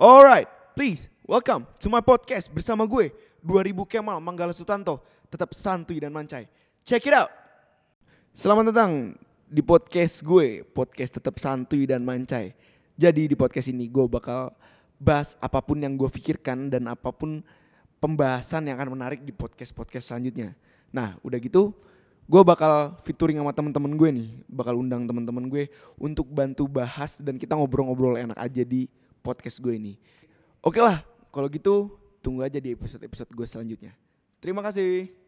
[0.00, 3.12] Alright, please welcome to my podcast bersama gue
[3.44, 6.48] 2000 Kemal Manggala Sutanto, tetap santuy dan mancai.
[6.88, 7.28] Check it out.
[8.32, 9.12] Selamat datang
[9.44, 12.56] di podcast gue, podcast tetap santuy dan mancai.
[12.96, 14.56] Jadi di podcast ini gue bakal
[14.96, 17.44] bahas apa pun yang gue pikirkan dan apa pun
[18.00, 20.56] pembahasan yang akan menarik di podcast-podcast selanjutnya.
[20.96, 21.76] Nah, udah gitu
[22.24, 25.68] gue bakal featuring sama temen-temen gue nih, bakal undang temen-temen gue
[26.00, 28.88] untuk bantu bahas dan kita ngobrol-ngobrol enak aja di
[29.20, 29.94] podcast gue ini.
[30.60, 33.92] Oke lah, kalau gitu tunggu aja di episode-episode gue selanjutnya.
[34.40, 35.19] Terima kasih.